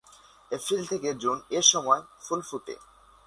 April 0.51 0.81
থেকে 0.87 1.09
June 1.13 1.37
এইসময় 1.57 2.01
ফুল 2.25 2.41
ফোটে। 2.41 2.75